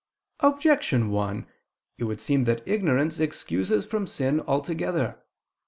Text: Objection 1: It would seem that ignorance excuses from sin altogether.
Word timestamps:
Objection 0.39 1.11
1: 1.11 1.45
It 1.99 2.05
would 2.05 2.19
seem 2.19 2.45
that 2.45 2.67
ignorance 2.67 3.19
excuses 3.19 3.85
from 3.85 4.07
sin 4.07 4.41
altogether. 4.47 5.19